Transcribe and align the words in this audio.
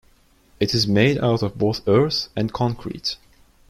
It 0.59 0.73
is 0.73 0.87
made 0.87 1.19
out 1.19 1.43
of 1.43 1.59
both 1.59 1.87
earth 1.87 2.29
and 2.35 2.51
concrete. 2.51 3.17